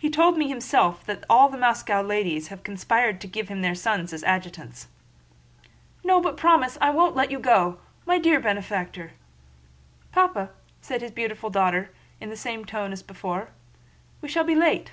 [0.00, 3.62] He told me himself that all the Moscow ladies have conspired to give him all
[3.62, 4.88] their sons as adjutants."
[6.02, 6.76] "No, but do promise!
[6.80, 7.78] I won't let you go!
[8.04, 9.12] My dear benefactor..."
[10.10, 11.90] "Papa," said his beautiful daughter
[12.20, 13.50] in the same tone as before,
[14.20, 14.90] "we shall be late."